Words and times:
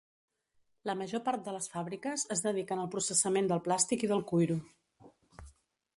La 0.89 0.95
major 1.01 1.21
part 1.27 1.43
de 1.49 1.53
les 1.57 1.67
fàbriques 1.75 2.25
es 2.37 2.43
dediquen 2.47 2.83
al 2.85 2.91
processament 2.97 3.53
del 3.53 3.65
plàstic 3.69 4.07
i 4.09 4.13
del 4.15 4.29
cuiro. 4.33 4.57